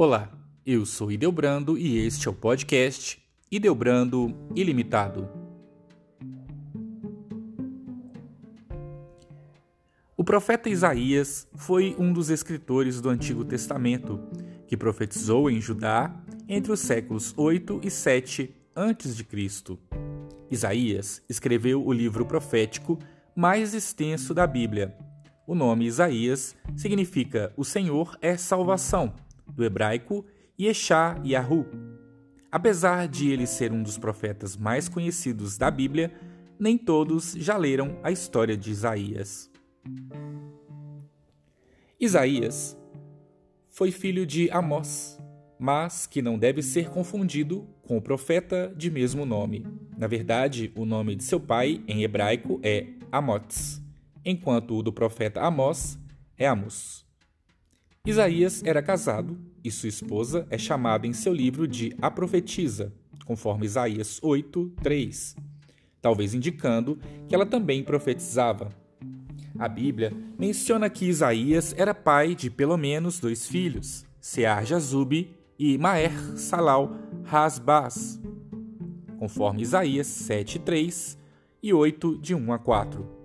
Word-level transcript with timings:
Olá, 0.00 0.30
eu 0.64 0.86
sou 0.86 1.10
Ideobrando 1.10 1.76
e 1.76 1.98
este 1.98 2.28
é 2.28 2.30
o 2.30 2.32
podcast 2.32 3.20
Ideobrando 3.50 4.32
Ilimitado. 4.54 5.28
O 10.16 10.22
profeta 10.22 10.70
Isaías 10.70 11.48
foi 11.56 11.96
um 11.98 12.12
dos 12.12 12.30
escritores 12.30 13.00
do 13.00 13.08
Antigo 13.08 13.44
Testamento 13.44 14.20
que 14.68 14.76
profetizou 14.76 15.50
em 15.50 15.60
Judá 15.60 16.14
entre 16.48 16.70
os 16.70 16.78
séculos 16.78 17.34
8 17.36 17.80
e 17.82 17.90
7 17.90 18.54
a.C. 18.76 19.26
Isaías 20.48 21.24
escreveu 21.28 21.84
o 21.84 21.92
livro 21.92 22.24
profético 22.24 23.00
mais 23.34 23.74
extenso 23.74 24.32
da 24.32 24.46
Bíblia. 24.46 24.96
O 25.44 25.56
nome 25.56 25.86
Isaías 25.86 26.54
significa 26.76 27.52
O 27.56 27.64
Senhor 27.64 28.16
é 28.22 28.36
Salvação 28.36 29.12
do 29.58 29.64
hebraico 29.64 30.24
Yeshá 30.58 31.20
Yahu. 31.24 31.66
Apesar 32.50 33.08
de 33.08 33.28
ele 33.28 33.44
ser 33.44 33.72
um 33.72 33.82
dos 33.82 33.98
profetas 33.98 34.56
mais 34.56 34.88
conhecidos 34.88 35.58
da 35.58 35.68
Bíblia, 35.68 36.12
nem 36.58 36.78
todos 36.78 37.32
já 37.32 37.56
leram 37.56 37.98
a 38.04 38.12
história 38.12 38.56
de 38.56 38.70
Isaías. 38.70 39.50
Isaías 42.00 42.78
foi 43.68 43.90
filho 43.90 44.24
de 44.24 44.48
Amós, 44.50 45.20
mas 45.58 46.06
que 46.06 46.22
não 46.22 46.38
deve 46.38 46.62
ser 46.62 46.88
confundido 46.88 47.68
com 47.82 47.96
o 47.96 48.02
profeta 48.02 48.72
de 48.76 48.92
mesmo 48.92 49.26
nome. 49.26 49.66
Na 49.96 50.06
verdade, 50.06 50.72
o 50.76 50.84
nome 50.84 51.16
de 51.16 51.24
seu 51.24 51.40
pai 51.40 51.82
em 51.88 52.04
hebraico 52.04 52.60
é 52.62 52.86
Amots, 53.10 53.82
enquanto 54.24 54.76
o 54.76 54.82
do 54.84 54.92
profeta 54.92 55.40
Amós 55.40 55.98
é 56.36 56.46
Amos. 56.46 57.07
Isaías 58.06 58.62
era 58.64 58.82
casado 58.82 59.38
e 59.62 59.70
sua 59.70 59.88
esposa 59.88 60.46
é 60.50 60.56
chamada 60.56 61.06
em 61.06 61.12
seu 61.12 61.32
livro 61.32 61.68
de 61.68 61.94
a 62.00 62.10
profetisa, 62.10 62.92
conforme 63.26 63.66
Isaías 63.66 64.18
8, 64.22 64.72
3, 64.82 65.36
talvez 66.00 66.32
indicando 66.32 66.98
que 67.28 67.34
ela 67.34 67.44
também 67.44 67.82
profetizava. 67.82 68.70
A 69.58 69.68
Bíblia 69.68 70.12
menciona 70.38 70.88
que 70.88 71.06
Isaías 71.06 71.74
era 71.76 71.92
pai 71.92 72.34
de 72.34 72.48
pelo 72.48 72.76
menos 72.76 73.18
dois 73.18 73.46
filhos, 73.46 74.06
Sear 74.20 74.64
Jazub 74.64 75.36
e 75.58 75.76
Maer 75.76 76.38
Salal 76.38 76.94
Hasbaz, 77.30 78.20
conforme 79.18 79.62
Isaías 79.62 80.06
7, 80.06 80.60
3 80.60 81.18
e 81.62 81.74
8, 81.74 82.18
de 82.18 82.34
1 82.34 82.52
a 82.52 82.58
4. 82.58 83.17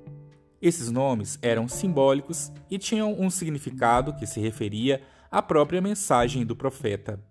Esses 0.63 0.89
nomes 0.89 1.37
eram 1.41 1.67
simbólicos 1.67 2.49
e 2.71 2.77
tinham 2.77 3.19
um 3.19 3.29
significado 3.29 4.13
que 4.13 4.25
se 4.25 4.39
referia 4.39 5.01
à 5.29 5.41
própria 5.41 5.81
mensagem 5.81 6.45
do 6.45 6.55
profeta. 6.55 7.21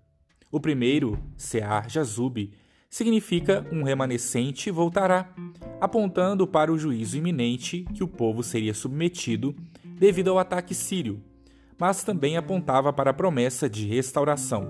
O 0.50 0.60
primeiro, 0.60 1.18
Sear 1.34 1.88
Jazub, 1.88 2.52
significa 2.90 3.66
um 3.72 3.84
remanescente 3.84 4.70
voltará, 4.70 5.32
apontando 5.80 6.46
para 6.46 6.70
o 6.70 6.76
juízo 6.76 7.16
iminente 7.16 7.86
que 7.94 8.04
o 8.04 8.08
povo 8.08 8.42
seria 8.42 8.74
submetido 8.74 9.56
devido 9.82 10.28
ao 10.28 10.38
ataque 10.38 10.74
sírio, 10.74 11.18
mas 11.78 12.04
também 12.04 12.36
apontava 12.36 12.92
para 12.92 13.12
a 13.12 13.14
promessa 13.14 13.66
de 13.66 13.86
restauração. 13.86 14.68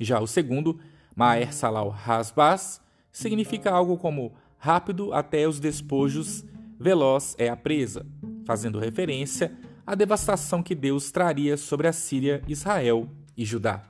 Já 0.00 0.18
o 0.18 0.26
segundo, 0.26 0.80
Maer 1.14 1.54
Salal 1.54 1.96
Hasbaz, 2.04 2.80
significa 3.12 3.70
algo 3.70 3.96
como 3.96 4.34
rápido 4.58 5.14
até 5.14 5.46
os 5.46 5.60
despojos 5.60 6.44
veloz 6.80 7.36
é 7.36 7.50
a 7.50 7.56
presa, 7.56 8.06
fazendo 8.46 8.78
referência 8.78 9.52
à 9.86 9.94
devastação 9.94 10.62
que 10.62 10.74
Deus 10.74 11.10
traria 11.12 11.58
sobre 11.58 11.86
a 11.86 11.92
Síria, 11.92 12.42
Israel 12.48 13.06
e 13.36 13.44
Judá. 13.44 13.82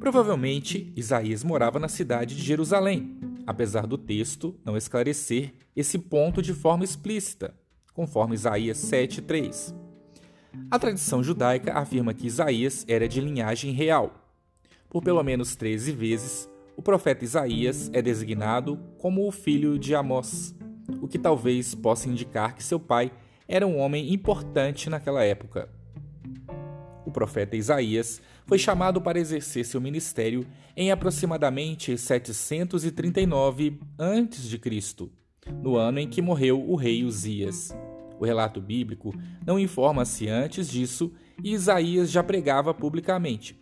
Provavelmente, 0.00 0.92
Isaías 0.96 1.44
morava 1.44 1.78
na 1.78 1.88
cidade 1.88 2.34
de 2.34 2.42
Jerusalém, 2.42 3.20
apesar 3.46 3.86
do 3.86 3.96
texto 3.96 4.58
não 4.64 4.76
esclarecer 4.76 5.54
esse 5.76 5.96
ponto 5.96 6.42
de 6.42 6.52
forma 6.52 6.82
explícita, 6.82 7.54
conforme 7.94 8.34
Isaías 8.34 8.78
7:3. 8.78 9.72
A 10.68 10.78
tradição 10.78 11.22
judaica 11.22 11.74
afirma 11.74 12.12
que 12.12 12.26
Isaías 12.26 12.84
era 12.88 13.08
de 13.08 13.20
linhagem 13.20 13.72
real. 13.72 14.28
Por 14.88 15.04
pelo 15.04 15.22
menos 15.22 15.54
13 15.54 15.92
vezes, 15.92 16.50
o 16.76 16.82
profeta 16.82 17.24
Isaías 17.24 17.88
é 17.92 18.02
designado 18.02 18.80
como 18.98 19.28
o 19.28 19.30
filho 19.30 19.78
de 19.78 19.94
Amós, 19.94 20.54
o 21.00 21.08
que 21.08 21.18
talvez 21.18 21.74
possa 21.74 22.08
indicar 22.08 22.54
que 22.54 22.62
seu 22.62 22.78
pai 22.78 23.12
era 23.46 23.66
um 23.66 23.78
homem 23.78 24.12
importante 24.12 24.88
naquela 24.88 25.24
época. 25.24 25.68
O 27.04 27.10
profeta 27.10 27.56
Isaías 27.56 28.22
foi 28.46 28.58
chamado 28.58 29.00
para 29.00 29.18
exercer 29.18 29.64
seu 29.64 29.80
ministério 29.80 30.46
em 30.76 30.90
aproximadamente 30.90 31.96
739 31.98 33.80
a.C., 33.98 35.10
no 35.62 35.76
ano 35.76 35.98
em 35.98 36.08
que 36.08 36.22
morreu 36.22 36.62
o 36.64 36.76
rei 36.76 37.04
Uzias. 37.04 37.74
O 38.20 38.24
relato 38.24 38.60
bíblico 38.60 39.12
não 39.44 39.58
informa 39.58 40.04
se 40.04 40.28
antes 40.28 40.70
disso 40.70 41.12
Isaías 41.42 42.10
já 42.10 42.22
pregava 42.22 42.74
publicamente. 42.74 43.58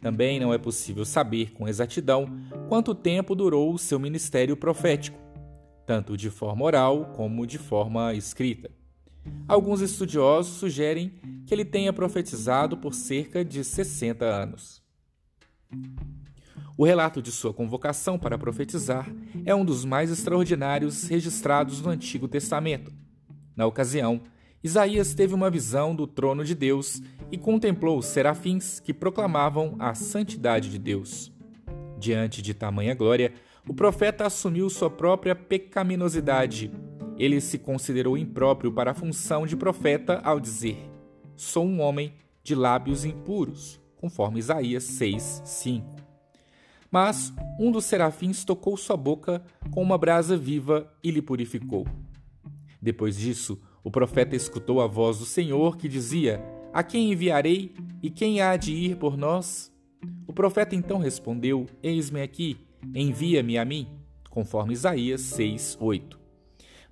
Também 0.00 0.38
não 0.38 0.52
é 0.52 0.58
possível 0.58 1.04
saber 1.04 1.52
com 1.52 1.66
exatidão 1.66 2.28
quanto 2.68 2.94
tempo 2.94 3.34
durou 3.34 3.72
o 3.72 3.78
seu 3.78 3.98
ministério 3.98 4.54
profético 4.56 5.23
tanto 5.86 6.16
de 6.16 6.30
forma 6.30 6.64
oral 6.64 7.12
como 7.14 7.46
de 7.46 7.58
forma 7.58 8.14
escrita. 8.14 8.70
Alguns 9.48 9.80
estudiosos 9.80 10.56
sugerem 10.56 11.12
que 11.46 11.54
ele 11.54 11.64
tenha 11.64 11.92
profetizado 11.92 12.76
por 12.76 12.94
cerca 12.94 13.44
de 13.44 13.64
60 13.64 14.24
anos. 14.24 14.82
O 16.76 16.84
relato 16.84 17.22
de 17.22 17.30
sua 17.30 17.54
convocação 17.54 18.18
para 18.18 18.36
profetizar 18.36 19.08
é 19.44 19.54
um 19.54 19.64
dos 19.64 19.84
mais 19.84 20.10
extraordinários 20.10 21.04
registrados 21.08 21.80
no 21.80 21.90
Antigo 21.90 22.26
Testamento. 22.26 22.92
Na 23.56 23.64
ocasião, 23.66 24.22
Isaías 24.62 25.14
teve 25.14 25.34
uma 25.34 25.50
visão 25.50 25.94
do 25.94 26.06
trono 26.06 26.44
de 26.44 26.54
Deus 26.54 27.00
e 27.30 27.38
contemplou 27.38 27.98
os 27.98 28.06
serafins 28.06 28.80
que 28.80 28.92
proclamavam 28.92 29.76
a 29.78 29.94
santidade 29.94 30.70
de 30.70 30.78
Deus. 30.78 31.30
Diante 31.98 32.42
de 32.42 32.54
tamanha 32.54 32.94
glória, 32.94 33.32
o 33.66 33.72
profeta 33.72 34.26
assumiu 34.26 34.68
sua 34.68 34.90
própria 34.90 35.34
pecaminosidade. 35.34 36.70
Ele 37.16 37.40
se 37.40 37.58
considerou 37.58 38.18
impróprio 38.18 38.72
para 38.72 38.90
a 38.90 38.94
função 38.94 39.46
de 39.46 39.56
profeta 39.56 40.20
ao 40.22 40.38
dizer: 40.38 40.90
Sou 41.34 41.64
um 41.64 41.80
homem 41.80 42.12
de 42.42 42.54
lábios 42.54 43.04
impuros, 43.04 43.80
conforme 43.96 44.38
Isaías 44.38 44.84
6, 44.84 45.42
5. 45.44 45.94
Mas 46.90 47.32
um 47.58 47.72
dos 47.72 47.86
serafins 47.86 48.44
tocou 48.44 48.76
sua 48.76 48.96
boca 48.96 49.42
com 49.70 49.82
uma 49.82 49.96
brasa 49.96 50.36
viva 50.36 50.92
e 51.02 51.10
lhe 51.10 51.22
purificou. 51.22 51.86
Depois 52.80 53.16
disso, 53.16 53.60
o 53.82 53.90
profeta 53.90 54.36
escutou 54.36 54.80
a 54.80 54.86
voz 54.86 55.18
do 55.18 55.24
Senhor 55.24 55.76
que 55.78 55.88
dizia: 55.88 56.44
A 56.72 56.82
quem 56.82 57.12
enviarei 57.12 57.74
e 58.02 58.10
quem 58.10 58.42
há 58.42 58.56
de 58.56 58.72
ir 58.72 58.96
por 58.96 59.16
nós? 59.16 59.72
O 60.26 60.32
profeta 60.34 60.76
então 60.76 60.98
respondeu: 60.98 61.66
Eis-me 61.82 62.20
aqui 62.20 62.58
Envia-me 62.92 63.56
a 63.56 63.64
mim, 63.64 63.86
conforme 64.28 64.72
Isaías 64.72 65.20
6, 65.20 65.78
8. 65.80 66.24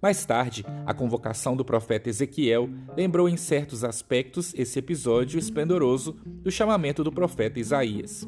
Mais 0.00 0.24
tarde, 0.26 0.64
a 0.84 0.92
convocação 0.92 1.56
do 1.56 1.64
profeta 1.64 2.08
Ezequiel 2.08 2.68
lembrou 2.96 3.28
em 3.28 3.36
certos 3.36 3.84
aspectos 3.84 4.52
esse 4.54 4.78
episódio 4.78 5.38
esplendoroso 5.38 6.16
do 6.24 6.50
chamamento 6.50 7.04
do 7.04 7.12
profeta 7.12 7.60
Isaías. 7.60 8.26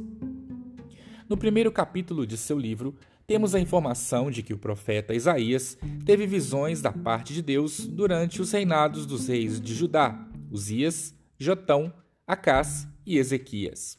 No 1.28 1.36
primeiro 1.36 1.72
capítulo 1.72 2.26
de 2.26 2.36
seu 2.36 2.56
livro, 2.56 2.94
temos 3.26 3.54
a 3.54 3.60
informação 3.60 4.30
de 4.30 4.42
que 4.42 4.52
o 4.52 4.58
profeta 4.58 5.14
Isaías 5.14 5.76
teve 6.04 6.26
visões 6.26 6.80
da 6.80 6.92
parte 6.92 7.32
de 7.32 7.42
Deus 7.42 7.86
durante 7.86 8.40
os 8.40 8.52
reinados 8.52 9.04
dos 9.06 9.26
reis 9.26 9.60
de 9.60 9.74
Judá, 9.74 10.28
Uzias, 10.50 11.12
Jotão, 11.38 11.92
Acás 12.24 12.86
e 13.04 13.18
Ezequias. 13.18 13.98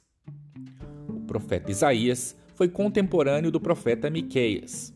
O 1.09 1.21
profeta 1.21 1.71
Isaías 1.71 2.37
foi 2.55 2.67
contemporâneo 2.67 3.51
do 3.51 3.59
profeta 3.59 4.09
Miqueias. 4.09 4.93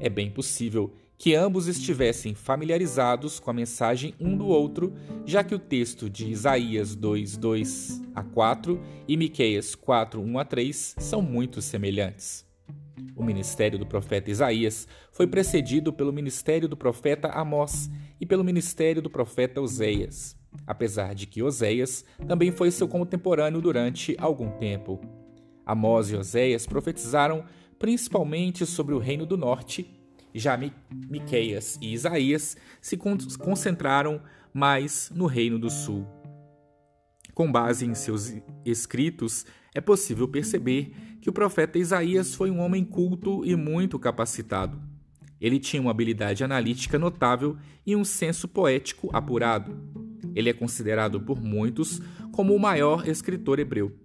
É 0.00 0.08
bem 0.08 0.30
possível 0.30 0.92
que 1.18 1.36
ambos 1.36 1.68
estivessem 1.68 2.34
familiarizados 2.34 3.38
com 3.38 3.50
a 3.50 3.54
mensagem 3.54 4.12
um 4.18 4.36
do 4.36 4.46
outro, 4.46 4.92
já 5.24 5.44
que 5.44 5.54
o 5.54 5.58
texto 5.58 6.10
de 6.10 6.28
Isaías 6.28 6.96
2, 6.96 7.36
2 7.36 8.02
a 8.12 8.24
4 8.24 8.80
e 9.06 9.16
Miqueias 9.16 9.76
4, 9.76 10.20
1 10.20 10.38
a 10.38 10.44
3 10.44 10.96
são 10.98 11.22
muito 11.22 11.62
semelhantes. 11.62 12.44
O 13.14 13.22
ministério 13.22 13.78
do 13.78 13.86
profeta 13.86 14.32
Isaías 14.32 14.88
foi 15.12 15.28
precedido 15.28 15.92
pelo 15.92 16.12
ministério 16.12 16.68
do 16.68 16.76
profeta 16.76 17.28
Amós 17.28 17.88
e 18.20 18.26
pelo 18.26 18.42
ministério 18.42 19.00
do 19.00 19.08
profeta 19.08 19.60
Oséias, 19.60 20.36
apesar 20.66 21.14
de 21.14 21.26
que 21.26 21.42
Oséias 21.42 22.04
também 22.26 22.50
foi 22.50 22.72
seu 22.72 22.88
contemporâneo 22.88 23.60
durante 23.60 24.16
algum 24.18 24.50
tempo. 24.50 25.21
Amós 25.72 26.10
e 26.10 26.16
Oséias 26.16 26.66
profetizaram 26.66 27.44
principalmente 27.78 28.64
sobre 28.64 28.94
o 28.94 28.98
reino 28.98 29.26
do 29.26 29.36
norte, 29.36 29.90
já 30.34 30.56
Miqueias 31.10 31.78
e 31.80 31.92
Isaías 31.92 32.56
se 32.80 32.96
concentraram 32.96 34.22
mais 34.52 35.10
no 35.14 35.26
reino 35.26 35.58
do 35.58 35.68
sul. 35.68 36.06
Com 37.34 37.50
base 37.50 37.86
em 37.86 37.94
seus 37.94 38.34
escritos, 38.64 39.46
é 39.74 39.80
possível 39.80 40.28
perceber 40.28 40.94
que 41.20 41.30
o 41.30 41.32
profeta 41.32 41.78
Isaías 41.78 42.34
foi 42.34 42.50
um 42.50 42.60
homem 42.60 42.84
culto 42.84 43.44
e 43.44 43.56
muito 43.56 43.98
capacitado. 43.98 44.80
Ele 45.40 45.58
tinha 45.58 45.80
uma 45.80 45.90
habilidade 45.90 46.44
analítica 46.44 46.98
notável 46.98 47.56
e 47.86 47.96
um 47.96 48.04
senso 48.04 48.46
poético 48.46 49.10
apurado. 49.12 49.76
Ele 50.34 50.50
é 50.50 50.52
considerado 50.52 51.20
por 51.20 51.40
muitos 51.40 52.00
como 52.30 52.54
o 52.54 52.60
maior 52.60 53.08
escritor 53.08 53.58
hebreu. 53.58 54.01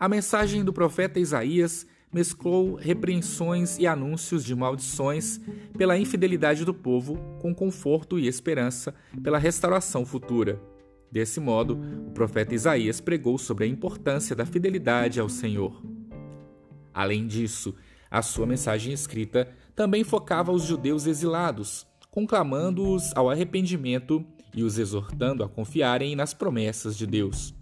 A 0.00 0.08
mensagem 0.08 0.64
do 0.64 0.72
profeta 0.72 1.20
Isaías 1.20 1.86
mesclou 2.10 2.74
repreensões 2.74 3.78
e 3.78 3.86
anúncios 3.86 4.42
de 4.42 4.54
maldições 4.54 5.38
pela 5.76 5.98
infidelidade 5.98 6.64
do 6.64 6.72
povo 6.72 7.18
com 7.38 7.54
conforto 7.54 8.18
e 8.18 8.26
esperança 8.26 8.94
pela 9.22 9.36
restauração 9.36 10.06
futura. 10.06 10.58
Desse 11.12 11.38
modo, 11.38 11.78
o 12.06 12.12
profeta 12.12 12.54
Isaías 12.54 12.98
pregou 12.98 13.36
sobre 13.36 13.66
a 13.66 13.68
importância 13.68 14.34
da 14.34 14.46
fidelidade 14.46 15.20
ao 15.20 15.28
Senhor. 15.28 15.82
Além 16.94 17.26
disso, 17.26 17.74
a 18.10 18.22
sua 18.22 18.46
mensagem 18.46 18.94
escrita 18.94 19.54
também 19.76 20.02
focava 20.02 20.50
os 20.50 20.62
judeus 20.62 21.06
exilados, 21.06 21.86
conclamando-os 22.10 23.14
ao 23.14 23.28
arrependimento 23.28 24.24
e 24.54 24.62
os 24.62 24.78
exortando 24.78 25.44
a 25.44 25.48
confiarem 25.48 26.16
nas 26.16 26.32
promessas 26.32 26.96
de 26.96 27.06
Deus. 27.06 27.59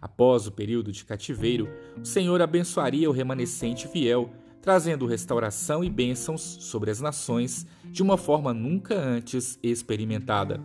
Após 0.00 0.46
o 0.46 0.52
período 0.52 0.90
de 0.90 1.04
cativeiro, 1.04 1.68
o 2.00 2.04
Senhor 2.04 2.40
abençoaria 2.40 3.08
o 3.08 3.12
remanescente 3.12 3.86
fiel, 3.86 4.30
trazendo 4.62 5.06
restauração 5.06 5.84
e 5.84 5.90
bênçãos 5.90 6.40
sobre 6.40 6.90
as 6.90 7.00
nações 7.00 7.66
de 7.84 8.02
uma 8.02 8.16
forma 8.16 8.54
nunca 8.54 8.94
antes 8.94 9.58
experimentada. 9.62 10.60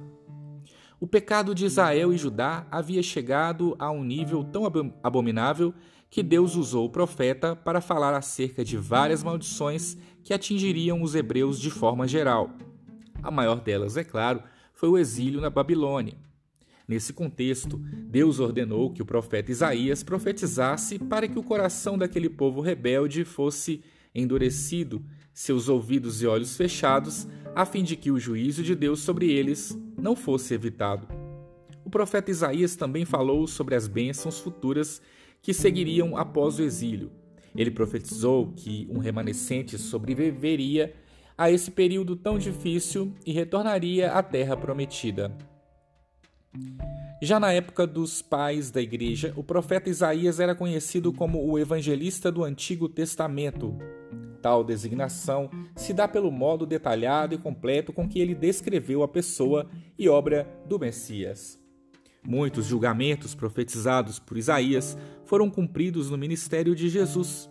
O 1.00 1.08
pecado 1.08 1.54
de 1.54 1.66
Israel 1.66 2.14
e 2.14 2.18
Judá 2.18 2.66
havia 2.72 3.04
chegado 3.04 3.76
a 3.78 3.92
um 3.92 4.04
nível 4.04 4.44
tão 4.44 4.64
abominável 5.04 5.74
que 6.10 6.24
Deus 6.24 6.56
usou 6.56 6.86
o 6.86 6.90
profeta 6.90 7.56
para 7.56 7.82
falar 7.82 8.14
acerca 8.14 8.64
de 8.64 8.78
várias 8.78 9.22
maldições 9.22 9.98
que 10.24 10.34
atingiriam 10.34 11.02
os 11.02 11.14
hebreus 11.14 11.60
de 11.60 11.70
forma 11.70 12.08
geral. 12.08 12.52
A 13.22 13.30
maior 13.30 13.60
delas, 13.60 13.98
é 13.98 14.04
claro, 14.04 14.42
foi 14.74 14.88
o 14.88 14.98
exílio 14.98 15.42
na 15.42 15.50
Babilônia. 15.50 16.25
Nesse 16.88 17.14
contexto, 17.14 17.78
Deus 17.78 18.40
ordenou 18.40 18.92
que 18.92 19.02
o 19.02 19.06
profeta 19.06 19.52
Isaías 19.52 20.04
profetizasse 20.04 21.00
para 21.00 21.28
que 21.28 21.40
o 21.40 21.44
coração 21.44 21.98
daquele 21.98 22.30
povo 22.30 22.62
rebelde 22.62 23.26
fosse 23.26 23.82
endurecido, 24.14 25.04
seus 25.34 25.68
ouvidos 25.68 26.22
e 26.22 26.28
olhos 26.28 26.56
fechados, 26.56 27.28
a 27.56 27.66
fim 27.66 27.84
de 27.84 27.96
que 27.96 28.12
o 28.12 28.20
juízo 28.20 28.62
de 28.64 28.76
Deus 28.76 29.00
sobre 29.00 29.32
eles 29.32 29.78
não 29.98 30.16
fosse 30.16 30.54
evitado. 30.54 31.08
O 31.84 31.90
profeta 31.90 32.32
Isaías 32.32 32.76
também 32.76 33.04
falou 33.04 33.48
sobre 33.48 33.76
as 33.76 33.88
bênçãos 33.88 34.40
futuras 34.40 35.02
que 35.42 35.54
seguiriam 35.54 36.16
após 36.16 36.60
o 36.60 36.64
exílio. 36.64 37.12
Ele 37.56 37.72
profetizou 37.72 38.54
que 38.56 38.88
um 38.90 39.00
remanescente 39.00 39.78
sobreviveria 39.78 40.94
a 41.38 41.52
esse 41.52 41.72
período 41.72 42.16
tão 42.16 42.38
difícil 42.38 43.14
e 43.26 43.32
retornaria 43.32 44.12
à 44.12 44.24
terra 44.24 44.56
prometida. 44.56 45.36
Já 47.22 47.40
na 47.40 47.52
época 47.52 47.88
dos 47.88 48.22
pais 48.22 48.69
da 48.69 48.81
igreja, 48.81 49.34
o 49.36 49.44
profeta 49.44 49.90
Isaías 49.90 50.40
era 50.40 50.54
conhecido 50.54 51.13
como 51.13 51.44
o 51.44 51.57
evangelista 51.57 52.31
do 52.31 52.44
Antigo 52.44 52.90
Testamento. 52.90 53.78
Tal 54.42 54.63
designação 54.63 55.50
se 55.75 55.94
dá 55.94 56.07
pelo 56.07 56.30
modo 56.30 56.66
detalhado 56.66 57.34
e 57.34 57.38
completo 57.38 57.92
com 57.92 58.07
que 58.07 58.19
ele 58.19 58.36
descreveu 58.36 59.02
a 59.02 59.07
pessoa 59.07 59.68
e 59.98 60.07
obra 60.07 60.48
do 60.68 60.78
Messias. 60.78 61.57
Muitos 62.24 62.66
julgamentos 62.66 63.34
profetizados 63.34 64.19
por 64.19 64.38
Isaías 64.38 64.98
foram 65.24 65.50
cumpridos 65.50 66.12
no 66.12 66.18
ministério 66.18 66.75
de 66.75 66.90
Jesus. 66.90 67.50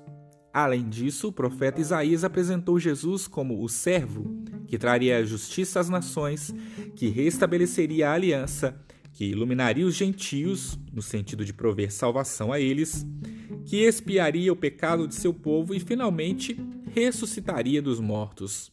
Além 0.52 0.88
disso, 0.88 1.28
o 1.28 1.32
profeta 1.32 1.80
Isaías 1.80 2.22
apresentou 2.22 2.78
Jesus 2.78 3.26
como 3.26 3.60
o 3.60 3.68
servo 3.68 4.44
que 4.68 4.78
traria 4.78 5.18
a 5.18 5.24
justiça 5.24 5.80
às 5.80 5.88
nações, 5.88 6.54
que 6.94 7.08
restabeleceria 7.08 8.10
a 8.10 8.12
aliança 8.12 8.83
que 9.14 9.24
iluminaria 9.24 9.86
os 9.86 9.94
gentios, 9.94 10.76
no 10.92 11.00
sentido 11.00 11.44
de 11.44 11.52
prover 11.52 11.92
salvação 11.92 12.52
a 12.52 12.60
eles, 12.60 13.06
que 13.64 13.76
expiaria 13.76 14.52
o 14.52 14.56
pecado 14.56 15.06
de 15.06 15.14
seu 15.14 15.32
povo 15.32 15.72
e 15.72 15.78
finalmente 15.78 16.58
ressuscitaria 16.92 17.80
dos 17.80 18.00
mortos. 18.00 18.72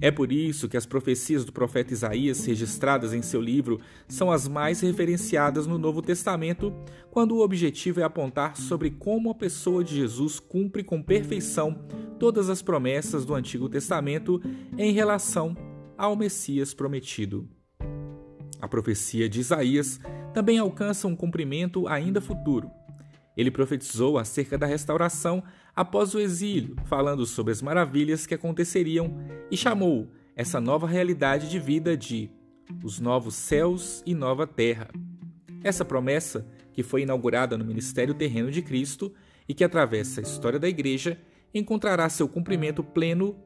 É 0.00 0.10
por 0.10 0.32
isso 0.32 0.68
que 0.68 0.76
as 0.76 0.86
profecias 0.86 1.44
do 1.44 1.52
profeta 1.52 1.92
Isaías, 1.92 2.46
registradas 2.46 3.12
em 3.12 3.22
seu 3.22 3.40
livro, 3.40 3.80
são 4.08 4.30
as 4.30 4.46
mais 4.46 4.80
referenciadas 4.80 5.66
no 5.66 5.78
Novo 5.78 6.00
Testamento, 6.00 6.72
quando 7.10 7.32
o 7.34 7.40
objetivo 7.42 8.00
é 8.00 8.04
apontar 8.04 8.56
sobre 8.56 8.90
como 8.90 9.30
a 9.30 9.34
pessoa 9.34 9.82
de 9.82 9.96
Jesus 9.96 10.38
cumpre 10.38 10.84
com 10.84 11.02
perfeição 11.02 11.84
todas 12.20 12.48
as 12.48 12.62
promessas 12.62 13.24
do 13.24 13.34
Antigo 13.34 13.68
Testamento 13.68 14.40
em 14.78 14.92
relação 14.92 15.56
ao 15.98 16.16
Messias 16.16 16.72
prometido. 16.72 17.48
A 18.64 18.68
profecia 18.68 19.28
de 19.28 19.40
Isaías 19.40 20.00
também 20.32 20.58
alcança 20.58 21.06
um 21.06 21.14
cumprimento 21.14 21.86
ainda 21.86 22.18
futuro. 22.18 22.70
Ele 23.36 23.50
profetizou 23.50 24.16
acerca 24.16 24.56
da 24.56 24.64
restauração 24.64 25.44
após 25.76 26.14
o 26.14 26.18
exílio, 26.18 26.74
falando 26.86 27.26
sobre 27.26 27.52
as 27.52 27.60
maravilhas 27.60 28.24
que 28.24 28.32
aconteceriam 28.32 29.18
e 29.50 29.56
chamou 29.56 30.10
essa 30.34 30.62
nova 30.62 30.86
realidade 30.86 31.50
de 31.50 31.58
vida 31.58 31.94
de 31.94 32.30
os 32.82 32.98
novos 32.98 33.34
céus 33.34 34.02
e 34.06 34.14
nova 34.14 34.46
terra. 34.46 34.88
Essa 35.62 35.84
promessa, 35.84 36.50
que 36.72 36.82
foi 36.82 37.02
inaugurada 37.02 37.58
no 37.58 37.66
ministério 37.66 38.14
terreno 38.14 38.50
de 38.50 38.62
Cristo 38.62 39.12
e 39.46 39.52
que 39.52 39.62
atravessa 39.62 40.22
a 40.22 40.22
história 40.22 40.58
da 40.58 40.70
Igreja, 40.70 41.20
encontrará 41.52 42.08
seu 42.08 42.26
cumprimento 42.26 42.82
pleno 42.82 43.36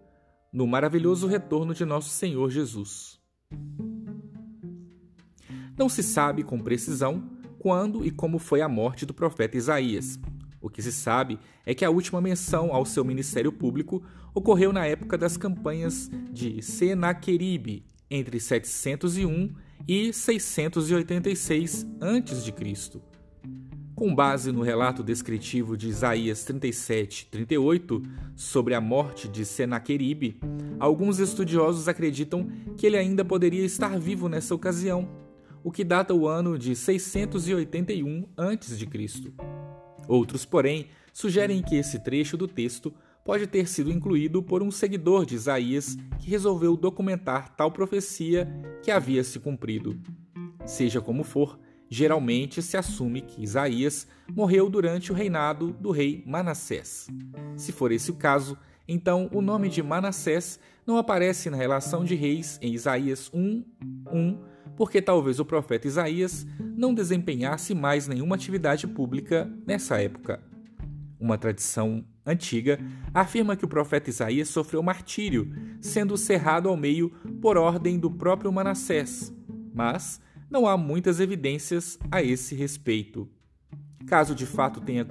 no 0.53 0.65
maravilhoso 0.65 1.26
retorno 1.26 1.75
de 1.75 1.85
nosso 1.85 2.11
Senhor 2.11 2.49
Jesus. 2.50 3.19
Não 5.78 5.88
se 5.88 6.02
sabe 6.02 6.42
com 6.42 6.58
precisão 6.58 7.22
quando 7.56 8.04
e 8.04 8.10
como 8.10 8.40
foi 8.40 8.60
a 8.60 8.69
morte 8.69 9.06
do 9.06 9.14
profeta 9.14 9.56
Isaías. 9.56 10.19
O 10.60 10.69
que 10.69 10.82
se 10.82 10.90
sabe 10.90 11.38
é 11.64 11.72
que 11.72 11.84
a 11.84 11.90
última 11.90 12.20
menção 12.20 12.75
ao 12.75 12.84
seu 12.84 13.04
ministério 13.04 13.53
público 13.53 14.03
ocorreu 14.34 14.72
na 14.72 14.84
época 14.84 15.17
das 15.17 15.36
campanhas 15.36 16.10
de 16.32 16.60
Senaqueribe, 16.60 17.86
entre 18.10 18.41
701 18.41 19.55
e 19.86 20.12
686 20.12 21.86
a.C. 22.00 23.00
Com 23.94 24.12
base 24.12 24.50
no 24.50 24.62
relato 24.62 25.05
descritivo 25.05 25.76
de 25.76 25.88
Isaías 25.88 26.43
37, 26.43 27.26
38 27.26 28.03
sobre 28.34 28.74
a 28.74 28.81
morte 28.81 29.29
de 29.29 29.44
Senaqueribe, 29.44 30.41
alguns 30.81 31.20
estudiosos 31.20 31.86
acreditam 31.86 32.48
que 32.76 32.84
ele 32.84 32.96
ainda 32.96 33.24
poderia 33.24 33.64
estar 33.64 33.96
vivo 33.96 34.29
nessa 34.29 34.56
ocasião 34.56 35.28
o 35.69 35.70
que 35.70 35.84
data 35.84 36.15
o 36.15 36.27
ano 36.27 36.58
de 36.58 36.75
681 36.75 38.27
a.C. 38.39 38.89
Outros, 40.08 40.46
porém, 40.46 40.87
sugerem 41.13 41.60
que 41.60 41.77
esse 41.77 41.98
trecho 41.98 42.39
do 42.39 42.48
texto 42.48 42.91
pode 43.22 43.46
ter 43.46 43.69
sido 43.69 43.93
incluído 43.93 44.43
por 44.43 44.63
um 44.63 44.70
seguidor 44.70 45.27
de 45.27 45.34
Isaías 45.34 45.94
que 46.20 46.31
resolveu 46.31 46.75
documentar 46.75 47.55
tal 47.55 47.70
profecia 47.70 48.48
que 48.82 48.91
havia 48.91 49.22
se 49.22 49.39
cumprido. 49.39 50.01
Seja 50.65 51.03
como 51.03 51.22
for, 51.22 51.60
geralmente 51.91 52.63
se 52.63 52.79
assume 52.79 53.20
que 53.20 53.43
Isaías 53.43 54.06
morreu 54.34 54.70
durante 54.70 55.13
o 55.13 55.15
reinado 55.15 55.72
do 55.72 55.91
rei 55.91 56.25
Manassés. 56.27 57.08
Se 57.58 57.72
for 57.72 57.93
esse 57.93 58.10
o 58.10 58.15
caso, 58.15 58.56
então 58.89 59.29
o 59.34 59.43
nome 59.43 59.69
de 59.69 59.82
Manassés 59.82 60.58
não 60.87 60.96
aparece 60.96 61.51
na 61.51 61.58
relação 61.58 62.06
de 62.06 62.15
reis 62.15 62.58
em 62.63 62.72
Isaías 62.72 63.31
1, 63.34 63.63
1 64.10 64.57
porque 64.79 65.03
talvez 65.03 65.41
o 65.41 65.44
profeta 65.44 65.89
Isaías 65.89 66.47
não 66.77 66.94
desempenhasse 66.94 67.75
mais 67.75 68.06
nenhuma 68.06 68.37
atividade 68.37 68.87
pública 68.87 69.51
nessa 69.67 70.01
época. 70.01 70.41
Uma 71.19 71.37
tradição 71.37 72.05
antiga 72.25 72.79
afirma 73.13 73.56
que 73.56 73.65
o 73.65 73.69
profeta 73.69 74.08
Isaías 74.08 74.49
sofreu 74.49 74.81
martírio, 74.81 75.53
sendo 75.81 76.17
cerrado 76.17 76.69
ao 76.69 76.77
meio 76.77 77.11
por 77.43 77.56
ordem 77.56 77.99
do 77.99 78.08
próprio 78.08 78.53
Manassés, 78.53 79.35
mas 79.75 80.20
não 80.49 80.65
há 80.65 80.77
muitas 80.77 81.19
evidências 81.19 81.99
a 82.08 82.23
esse 82.23 82.55
respeito. 82.55 83.29
Caso 84.06 84.32
de 84.32 84.47
fato 84.47 84.81
tenha 84.81 85.05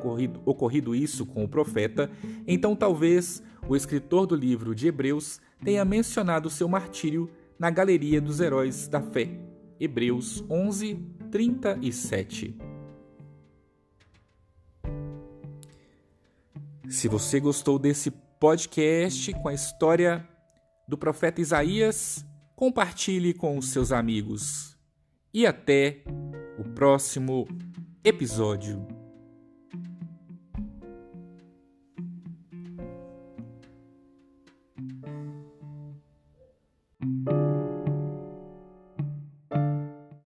ocorrido 0.46 0.96
isso 0.96 1.26
com 1.26 1.44
o 1.44 1.50
profeta, 1.50 2.10
então 2.48 2.74
talvez 2.74 3.44
o 3.68 3.76
escritor 3.76 4.26
do 4.28 4.36
livro 4.36 4.74
de 4.74 4.88
Hebreus 4.88 5.42
tenha 5.62 5.84
mencionado 5.84 6.50
seu 6.50 6.70
martírio 6.70 7.30
na 7.60 7.70
galeria 7.70 8.22
dos 8.22 8.40
heróis 8.40 8.88
da 8.88 9.02
fé. 9.02 9.47
Hebreus 9.80 10.44
11, 10.50 10.96
37. 11.32 12.56
Se 16.90 17.08
você 17.08 17.40
gostou 17.40 17.78
desse 17.78 18.12
podcast 18.40 19.34
com 19.34 19.50
a 19.50 19.54
história 19.54 20.28
do 20.88 20.98
profeta 20.98 21.42
Isaías, 21.42 22.26
compartilhe 22.56 23.34
com 23.34 23.58
os 23.58 23.70
seus 23.70 23.92
amigos. 23.92 24.78
e 25.34 25.46
até 25.46 26.04
o 26.58 26.64
próximo 26.64 27.48
episódio. 28.04 28.97